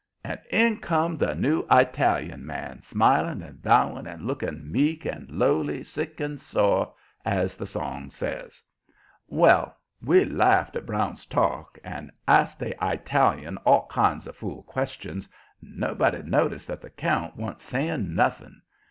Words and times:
And 0.23 0.39
in 0.49 0.77
come 0.77 1.15
the 1.15 1.35
new 1.35 1.63
Italian 1.69 2.43
man, 2.43 2.81
smiling 2.81 3.43
and 3.43 3.61
bowing 3.61 4.07
and 4.07 4.23
looking 4.25 4.71
"meek 4.71 5.05
and 5.05 5.29
lowly, 5.29 5.83
sick 5.83 6.19
and 6.19 6.39
sore," 6.41 6.91
as 7.23 7.55
the 7.55 7.67
song 7.67 8.09
says. 8.09 8.63
Well, 9.27 9.77
we 10.03 10.25
laughed 10.25 10.75
at 10.75 10.87
Brown's 10.87 11.27
talk 11.27 11.77
and 11.83 12.09
asked 12.27 12.57
the 12.57 12.75
Italian 12.83 13.57
all 13.57 13.85
kinds 13.91 14.25
of 14.25 14.35
fool 14.35 14.63
questions 14.63 15.29
and 15.61 15.77
nobody 15.77 16.23
noticed 16.23 16.67
that 16.69 16.81
the 16.81 16.89
count 16.89 17.35
wan't 17.37 17.61
saying 17.61 18.15
nothing. 18.15 18.59